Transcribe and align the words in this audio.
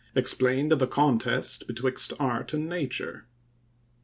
EXPLAINED 0.15 0.73
OF 0.73 0.79
THE 0.79 0.87
CONTEST 0.87 1.67
BETWIXT 1.67 2.13
ART 2.19 2.55
AND 2.55 2.67
NATURE. 2.67 3.27